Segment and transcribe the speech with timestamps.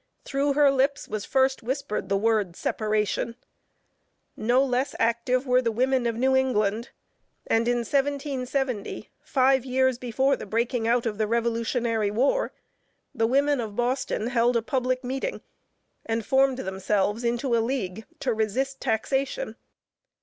[0.25, 3.35] Through her lips was first whispered the word, separation.
[4.35, 6.89] No less active were the women of New England,
[7.45, 12.51] and in 1770, five years before the breaking out of the revolutionary war,
[13.13, 15.41] the women of Boston held a public meeting,
[16.03, 19.55] and formed themselves into a league to resist taxation.